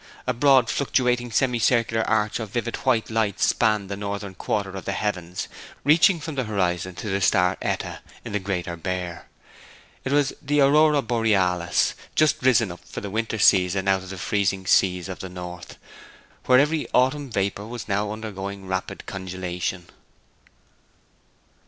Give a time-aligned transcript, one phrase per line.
[0.25, 4.93] A broad, fluctuating, semicircular arch of vivid white light spanned the northern quarter of the
[4.93, 5.47] heavens,
[5.83, 9.27] reaching from the horizon to the star Eta in the Greater Bear.
[10.03, 14.17] It was the Aurora Borealis, just risen up for the winter season out of the
[14.17, 15.77] freezing seas of the north,
[16.47, 19.83] where every autumn vapour was now undergoing rapid congelation.